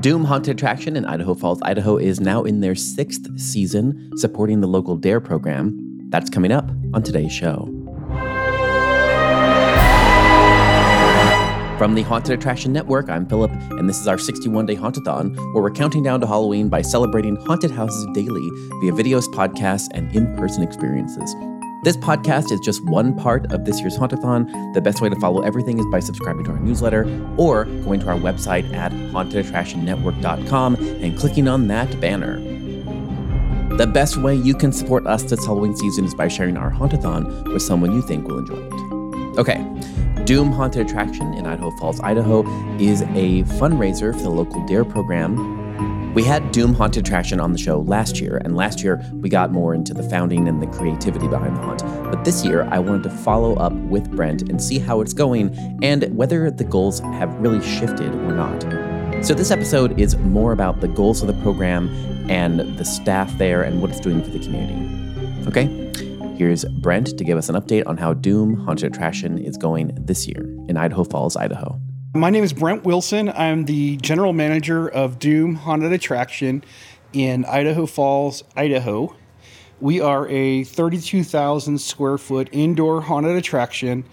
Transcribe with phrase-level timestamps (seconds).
[0.00, 4.66] Doom Haunted Attraction in Idaho Falls, Idaho is now in their sixth season supporting the
[4.66, 5.76] local DARE program.
[6.08, 7.66] That's coming up on today's show.
[11.76, 15.62] From the Haunted Attraction Network, I'm Philip, and this is our 61 day Hauntathon, where
[15.62, 18.48] we're counting down to Halloween by celebrating haunted houses daily
[18.80, 21.34] via videos, podcasts, and in person experiences.
[21.82, 24.74] This podcast is just one part of this year's Hauntathon.
[24.74, 27.04] The best way to follow everything is by subscribing to our newsletter
[27.38, 32.38] or going to our website at hauntedattractionnetwork.com and clicking on that banner.
[33.78, 37.50] The best way you can support us this Halloween season is by sharing our Hauntathon
[37.50, 39.38] with someone you think will enjoy it.
[39.38, 39.64] Okay,
[40.26, 42.40] Doom Haunted Attraction in Idaho Falls, Idaho
[42.78, 45.59] is a fundraiser for the local DARE program
[46.14, 49.52] we had Doom Haunted Attraction on the show last year, and last year we got
[49.52, 51.82] more into the founding and the creativity behind the haunt.
[52.10, 55.54] But this year I wanted to follow up with Brent and see how it's going
[55.82, 58.60] and whether the goals have really shifted or not.
[59.24, 61.88] So this episode is more about the goals of the program
[62.28, 65.46] and the staff there and what it's doing for the community.
[65.46, 65.66] Okay,
[66.36, 70.26] here's Brent to give us an update on how Doom Haunted Attraction is going this
[70.26, 71.80] year in Idaho Falls, Idaho.
[72.12, 73.28] My name is Brent Wilson.
[73.28, 76.64] I'm the general manager of Doom Haunted Attraction
[77.12, 79.14] in Idaho Falls, Idaho.
[79.80, 84.04] We are a 32,000 square foot indoor haunted attraction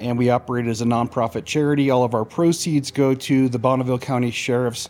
[0.00, 1.90] and we operate as a nonprofit charity.
[1.90, 4.88] All of our proceeds go to the Bonneville County Sheriff's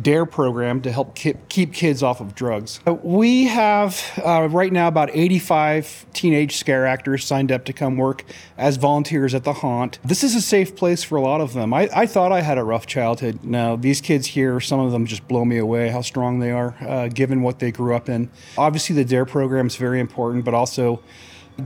[0.00, 2.80] DARE program to help keep kids off of drugs.
[2.86, 7.96] Uh, we have uh, right now about 85 teenage scare actors signed up to come
[7.96, 8.24] work
[8.56, 9.98] as volunteers at the haunt.
[10.02, 11.74] This is a safe place for a lot of them.
[11.74, 13.44] I, I thought I had a rough childhood.
[13.44, 16.74] Now, these kids here, some of them just blow me away how strong they are,
[16.80, 18.30] uh, given what they grew up in.
[18.56, 21.02] Obviously, the DARE program is very important, but also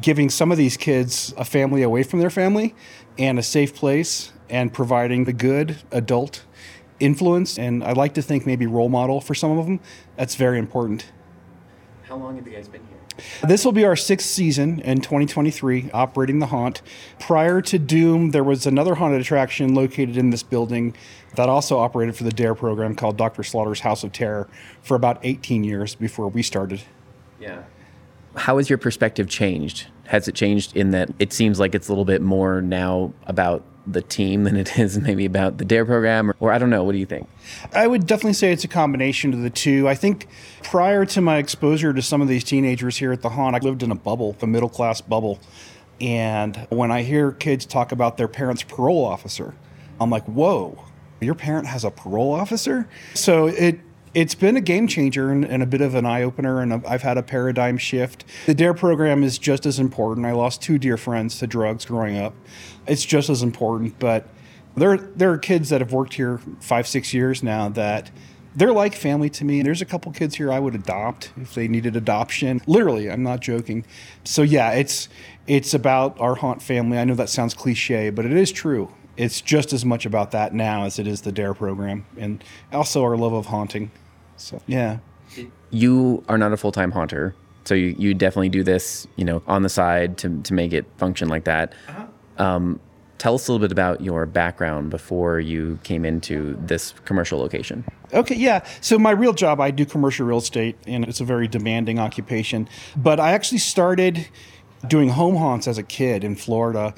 [0.01, 2.75] giving some of these kids a family away from their family
[3.19, 6.45] and a safe place and providing the good adult
[7.01, 9.81] influence and I like to think maybe role model for some of them.
[10.17, 11.13] That's very important.
[12.03, 12.97] How long have you guys been here?
[13.49, 16.83] This will be our sixth season in 2023, operating the haunt.
[17.19, 20.95] Prior to Doom, there was another haunted attraction located in this building
[21.35, 23.43] that also operated for the DARE program called Dr.
[23.43, 24.49] Slaughter's House of Terror
[24.83, 26.83] for about 18 years before we started.
[27.41, 27.63] Yeah.
[28.35, 29.87] How has your perspective changed?
[30.05, 33.65] Has it changed in that it seems like it's a little bit more now about
[33.87, 36.31] the team than it is maybe about the DARE program?
[36.31, 36.83] Or, or, I don't know.
[36.85, 37.29] What do you think?
[37.73, 39.89] I would definitely say it's a combination of the two.
[39.89, 40.27] I think
[40.63, 43.83] prior to my exposure to some of these teenagers here at the Haunt, I lived
[43.83, 45.39] in a bubble, a middle class bubble.
[46.01, 49.55] And when I hear kids talk about their parents' parole officer,
[50.01, 50.85] I'm like, whoa,
[51.21, 52.89] your parent has a parole officer?
[53.15, 53.81] So it
[54.17, 57.03] it's been a game changer and, and, a bit of an eye opener, and I've
[57.03, 58.25] had a paradigm shift.
[58.47, 60.25] The DARE program is just as important.
[60.25, 62.35] I lost two dear friends to drugs growing up.
[62.87, 64.27] It's just as important, but
[64.75, 68.11] there there are kids that have worked here five six years now that
[68.55, 69.61] they're like family to me.
[69.61, 72.63] There's a couple kids here I would adopt if they needed adoption.
[72.67, 73.85] Literally, I'm not joking.
[74.25, 75.11] So yeah, it's
[75.47, 76.97] it's about our haunt family.
[76.97, 78.95] I know that sounds cliche, but it is true.
[79.19, 83.03] It's just as much about that now as it is the DARE program, and also
[83.03, 83.91] our love of haunting.
[84.37, 84.99] So yeah.
[85.71, 89.43] You are not a full time haunter, so you, you definitely do this, you know,
[89.47, 91.73] on the side to to make it function like that.
[91.89, 92.07] Uh-huh.
[92.39, 92.81] Um,
[93.19, 97.85] tell us a little bit about your background before you came into this commercial location.
[98.13, 98.65] Okay, yeah.
[98.81, 102.69] So my real job, I do commercial real estate, and it's a very demanding occupation.
[102.97, 104.29] But I actually started
[104.87, 106.95] doing home haunts as a kid in Florida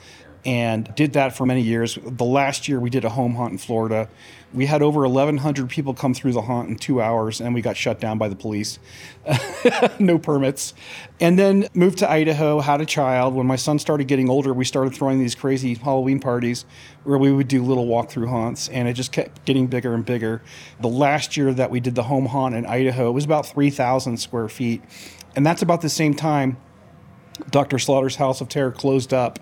[0.49, 1.99] and did that for many years.
[2.03, 4.09] The last year we did a home haunt in Florida.
[4.55, 7.77] We had over 1,100 people come through the haunt in two hours, and we got
[7.77, 8.79] shut down by the police.
[9.99, 10.73] no permits.
[11.21, 13.35] And then moved to Idaho, had a child.
[13.35, 16.65] When my son started getting older, we started throwing these crazy Halloween parties
[17.05, 20.41] where we would do little walkthrough haunts, and it just kept getting bigger and bigger.
[20.81, 24.17] The last year that we did the home haunt in Idaho, it was about 3,000
[24.17, 24.83] square feet.
[25.37, 26.57] And that's about the same time
[27.51, 27.79] Dr.
[27.79, 29.39] Slaughter's House of Terror closed up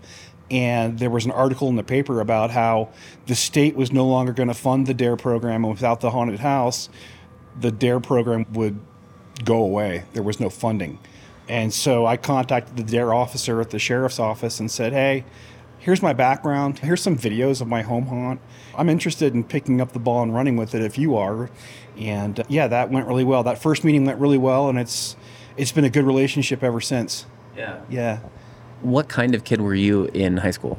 [0.51, 2.91] and there was an article in the paper about how
[3.27, 6.41] the state was no longer going to fund the DARE program, and without the haunted
[6.41, 6.89] house,
[7.59, 8.79] the DARE program would
[9.45, 10.05] go away.
[10.13, 10.99] There was no funding.
[11.49, 15.25] And so I contacted the DARE officer at the sheriff's office and said, hey,
[15.79, 16.81] here's my background.
[16.81, 18.41] Here's some videos of my home haunt.
[18.77, 21.51] I'm interested in picking up the ball and running with it if you are.
[21.97, 23.43] And uh, yeah, that went really well.
[23.45, 25.17] That first meeting went really well, and it's
[25.57, 27.25] it's been a good relationship ever since.
[27.57, 27.81] Yeah.
[27.89, 28.19] Yeah.
[28.83, 30.79] What kind of kid were you in high school?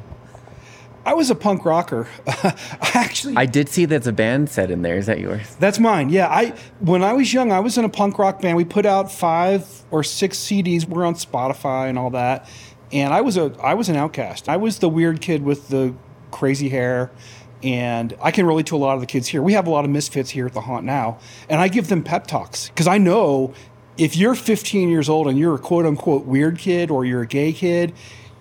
[1.05, 2.07] I was a punk rocker.
[2.93, 4.97] Actually, I did see that's a band set in there.
[4.97, 5.55] Is that yours?
[5.57, 6.09] That's mine.
[6.09, 8.57] Yeah, I when I was young, I was in a punk rock band.
[8.57, 10.85] We put out five or six CDs.
[10.85, 12.49] We're on Spotify and all that.
[12.91, 14.49] And I was a I was an outcast.
[14.49, 15.95] I was the weird kid with the
[16.31, 17.09] crazy hair,
[17.63, 19.41] And I can relate to a lot of the kids here.
[19.41, 21.19] We have a lot of misfits here at the haunt now,
[21.49, 23.53] and I give them pep talks because I know
[23.97, 27.27] if you're 15 years old and you're a quote unquote weird kid or you're a
[27.27, 27.93] gay kid,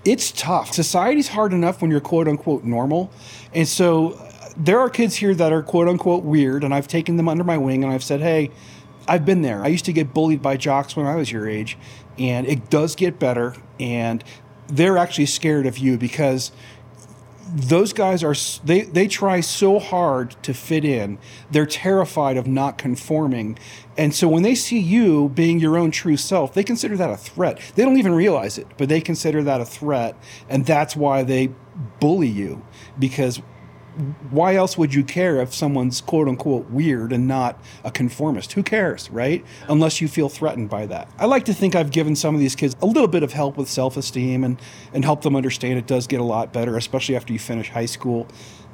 [0.04, 0.72] it's tough.
[0.72, 3.10] Society's hard enough when you're quote unquote normal.
[3.54, 7.16] And so uh, there are kids here that are quote unquote weird, and I've taken
[7.16, 8.50] them under my wing and I've said, hey,
[9.08, 9.62] I've been there.
[9.64, 11.78] I used to get bullied by jocks when I was your age,
[12.18, 13.54] and it does get better.
[13.78, 14.22] And
[14.68, 16.50] they're actually scared of you because
[17.54, 18.34] those guys are
[18.64, 21.18] they they try so hard to fit in.
[21.50, 23.58] They're terrified of not conforming.
[23.96, 27.16] And so when they see you being your own true self, they consider that a
[27.16, 27.60] threat.
[27.74, 30.16] They don't even realize it, but they consider that a threat,
[30.48, 31.50] and that's why they
[32.00, 32.62] bully you
[32.98, 33.40] because
[34.30, 38.52] why else would you care if someone's quote unquote weird and not a conformist?
[38.52, 39.44] Who cares, right?
[39.68, 41.10] Unless you feel threatened by that.
[41.18, 43.56] I like to think I've given some of these kids a little bit of help
[43.56, 44.60] with self esteem and,
[44.92, 47.86] and help them understand it does get a lot better, especially after you finish high
[47.86, 48.28] school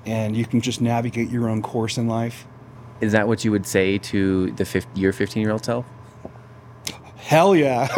[0.04, 2.46] and you can just navigate your own course in life.
[3.00, 5.86] Is that what you would say to the 50, your 15 year old self?
[7.16, 7.88] Hell yeah.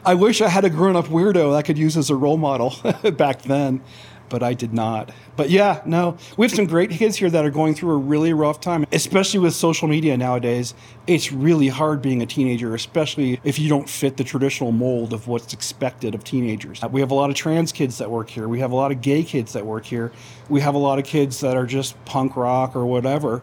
[0.04, 2.74] I wish I had a grown up weirdo I could use as a role model
[3.12, 3.82] back then
[4.30, 5.10] but I did not.
[5.36, 8.32] But yeah, no, we have some great kids here that are going through a really
[8.32, 10.72] rough time, especially with social media nowadays.
[11.06, 15.26] It's really hard being a teenager, especially if you don't fit the traditional mold of
[15.28, 16.80] what's expected of teenagers.
[16.90, 18.48] We have a lot of trans kids that work here.
[18.48, 20.12] We have a lot of gay kids that work here.
[20.48, 23.42] We have a lot of kids that are just punk rock or whatever.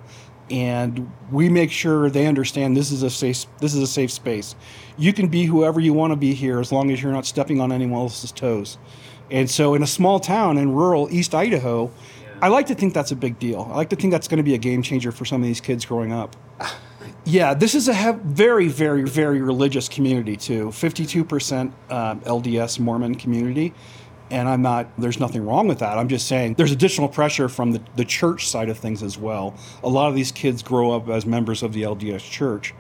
[0.50, 4.56] And we make sure they understand this is a safe this is a safe space.
[4.98, 7.60] You can be whoever you want to be here as long as you're not stepping
[7.60, 8.78] on anyone else's toes.
[9.30, 11.92] And so, in a small town in rural East Idaho,
[12.42, 13.68] I like to think that's a big deal.
[13.72, 15.62] I like to think that's going to be a game changer for some of these
[15.62, 16.36] kids growing up.
[17.24, 20.72] Yeah, this is a very, very, very religious community too.
[20.72, 23.74] Fifty-two percent um, LDS Mormon community,
[24.30, 24.90] and I'm not.
[24.98, 25.98] There's nothing wrong with that.
[25.98, 29.56] I'm just saying there's additional pressure from the, the church side of things as well.
[29.84, 32.74] A lot of these kids grow up as members of the LDS Church,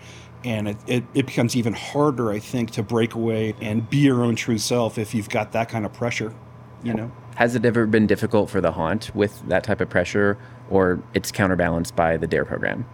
[0.44, 4.24] and it, it, it, becomes even harder i think to break away and be your
[4.24, 6.34] own true self if you've got that kind of pressure
[6.84, 10.38] you know has it ever been difficult for the haunt with that type of pressure
[10.70, 12.86] or it's counterbalanced by the dare program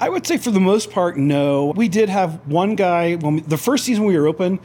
[0.00, 3.40] i would say for the most part no we did have one guy when we,
[3.42, 4.58] the first season we were open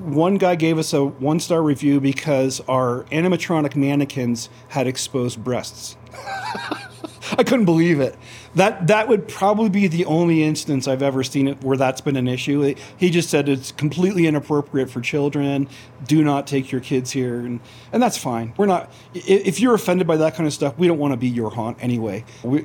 [0.00, 5.96] one guy gave us a one star review because our animatronic mannequins had exposed breasts
[7.38, 8.16] I couldn't believe it.
[8.54, 12.16] That that would probably be the only instance I've ever seen it where that's been
[12.16, 12.74] an issue.
[12.96, 15.68] He just said it's completely inappropriate for children.
[16.06, 17.60] Do not take your kids here, and
[17.92, 18.52] and that's fine.
[18.56, 18.92] We're not.
[19.14, 21.78] If you're offended by that kind of stuff, we don't want to be your haunt
[21.80, 22.24] anyway.
[22.42, 22.64] We,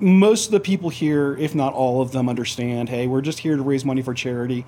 [0.00, 2.88] most of the people here, if not all of them, understand.
[2.88, 4.64] Hey, we're just here to raise money for charity,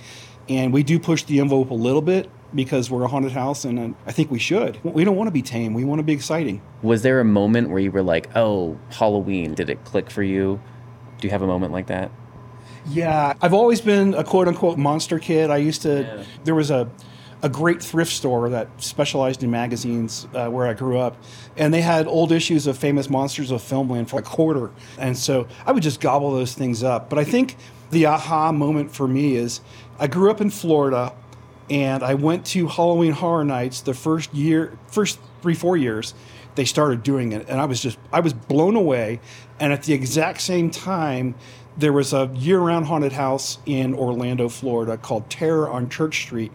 [0.48, 3.94] and we do push the envelope a little bit because we're a haunted house, and
[4.06, 4.82] I think we should.
[4.82, 5.74] We don't want to be tame.
[5.74, 6.60] We want to be exciting.
[6.82, 9.54] Was there a moment where you were like, "Oh, Halloween"?
[9.54, 10.60] Did it click for you?
[11.20, 12.10] Do you have a moment like that?
[12.88, 15.50] Yeah, I've always been a quote unquote monster kid.
[15.50, 16.02] I used to.
[16.02, 16.24] Yeah.
[16.44, 16.88] There was a
[17.42, 21.16] a great thrift store that specialized in magazines uh, where I grew up,
[21.56, 25.46] and they had old issues of famous monsters of filmland for a quarter, and so
[25.66, 27.08] I would just gobble those things up.
[27.08, 27.56] But I think
[27.90, 29.60] the aha moment for me is
[29.98, 31.12] I grew up in Florida
[31.68, 36.14] and I went to Halloween Horror Nights the first year, first three four years.
[36.56, 39.20] They started doing it, and I was just I was blown away.
[39.60, 41.34] And at the exact same time,
[41.76, 46.50] there was a year-round haunted house in Orlando, Florida, called Terror on Church Street,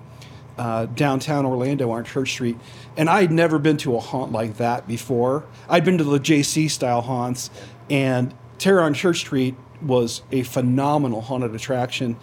[0.58, 2.58] uh, downtown Orlando on Church Street.
[2.98, 5.46] And I had never been to a haunt like that before.
[5.70, 7.50] I'd been to the JC style haunts,
[7.90, 12.18] and Terror on Church Street was a phenomenal haunted attraction.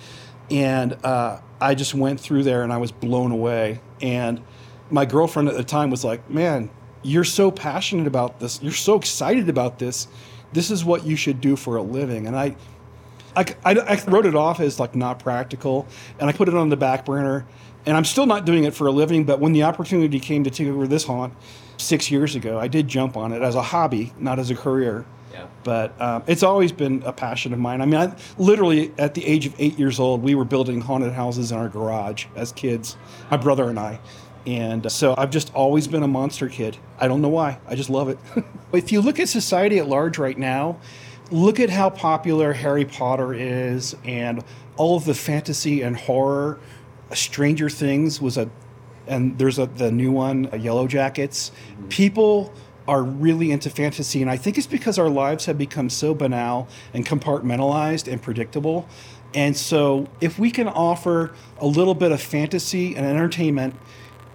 [0.51, 3.81] And uh, I just went through there and I was blown away.
[4.01, 4.43] And
[4.91, 6.71] my girlfriend at the time was like, Man,
[7.03, 8.63] you're so passionate about this.
[8.63, 10.09] You're so excited about this.
[10.53, 12.27] This is what you should do for a living.
[12.27, 12.57] And I,
[13.35, 15.87] I, I wrote it off as like not practical
[16.19, 17.47] and I put it on the back burner.
[17.85, 20.51] And I'm still not doing it for a living, but when the opportunity came to
[20.51, 21.35] take over this haunt
[21.79, 25.05] six years ago, I did jump on it as a hobby, not as a career.
[25.33, 25.47] Yeah.
[25.65, 27.81] But um, it's always been a passion of mine.
[27.81, 31.13] I mean, I, literally at the age of eight years old, we were building haunted
[31.13, 32.97] houses in our garage as kids,
[33.31, 33.99] my brother and I.
[34.47, 36.77] And so I've just always been a monster kid.
[36.99, 37.59] I don't know why.
[37.67, 38.19] I just love it.
[38.73, 40.79] if you look at society at large right now,
[41.31, 44.45] look at how popular Harry Potter is and
[44.77, 46.59] all of the fantasy and horror.
[47.15, 48.51] Stranger Things was a,
[49.07, 51.51] and there's a, the new one, Yellowjackets.
[51.51, 51.89] Mm-hmm.
[51.89, 52.53] People
[52.89, 56.69] are really into fantasy, and I think it's because our lives have become so banal
[56.93, 58.89] and compartmentalized and predictable.
[59.35, 63.77] And so, if we can offer a little bit of fantasy and entertainment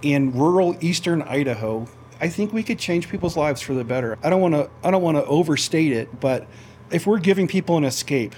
[0.01, 1.88] in rural eastern Idaho,
[2.19, 4.17] I think we could change people's lives for the better.
[4.24, 6.48] I don't want to I don't want to overstate it, but
[6.91, 8.34] if we're giving people an escape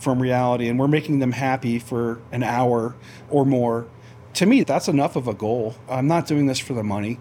[0.00, 2.94] from reality and we're making them happy for an hour
[3.28, 3.86] or more,
[4.34, 5.76] to me that's enough of a goal.
[5.88, 7.18] I'm not doing this for the money.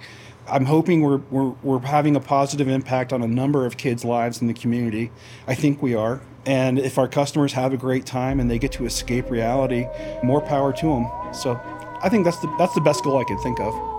[0.48, 4.42] I'm hoping we're, we're, we're having a positive impact on a number of kids' lives
[4.42, 5.12] in the community.
[5.48, 6.22] I think we are.
[6.46, 9.86] And if our customers have a great time and they get to escape reality,
[10.24, 11.34] more power to them.
[11.34, 11.60] So
[12.02, 13.99] I think that's the, that's the best goal I can think of.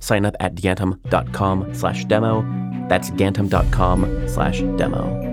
[0.00, 2.42] Sign up at gantom.com slash demo.
[2.88, 5.30] That's gantom.com slash demo.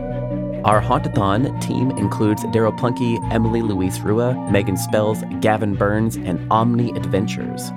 [0.65, 6.91] Our Hauntathon team includes Daryl Plunky, Emily Louise Rua, Megan Spells, Gavin Burns, and Omni
[6.91, 7.71] Adventures.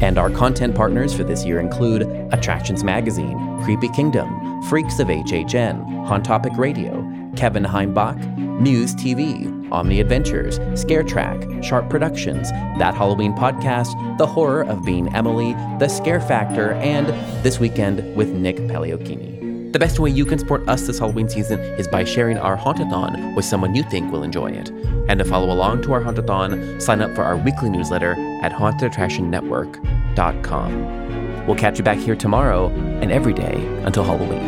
[0.00, 6.06] And our content partners for this year include Attractions Magazine, Creepy Kingdom, Freaks of HHN,
[6.06, 6.92] Haunt Topic Radio,
[7.36, 8.18] Kevin Heimbach,
[8.60, 15.14] Muse TV, Omni Adventures, Scare Track, Sharp Productions, That Halloween Podcast, The Horror of Being
[15.14, 17.06] Emily, The Scare Factor, and
[17.44, 19.72] This Weekend with Nick Paleocchini.
[19.72, 23.36] The best way you can support us this Halloween season is by sharing our Hauntathon
[23.36, 24.70] with someone you think will enjoy it.
[25.08, 28.12] And to follow along to our Hauntathon, sign up for our weekly newsletter
[28.42, 31.46] at hauntedattractionnetwork.com.
[31.46, 34.40] We'll catch you back here tomorrow and every day until Halloween.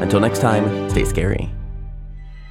[0.00, 1.48] Until next time, stay scary.